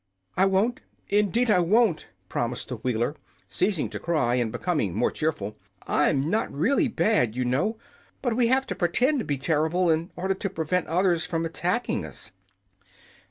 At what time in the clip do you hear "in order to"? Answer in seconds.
9.91-10.49